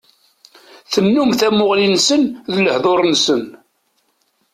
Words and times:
Tennum 0.93 1.29
tamuɣli-nsen 1.39 2.21
d 2.53 2.55
lehdur-nsen. 2.65 3.43